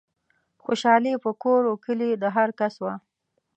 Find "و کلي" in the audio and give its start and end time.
1.67-2.09